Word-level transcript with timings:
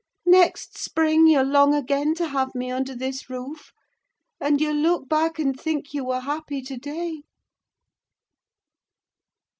Next 0.25 0.79
spring 0.79 1.27
you'll 1.27 1.43
long 1.43 1.75
again 1.75 2.15
to 2.15 2.29
have 2.29 2.55
me 2.55 2.71
under 2.71 2.95
this 2.95 3.29
roof, 3.29 3.71
and 4.39 4.59
you'll 4.59 4.75
look 4.77 5.07
back 5.07 5.37
and 5.37 5.55
think 5.55 5.93
you 5.93 6.03
were 6.05 6.21
happy 6.21 6.63
to 6.63 6.75
day." 6.75 7.21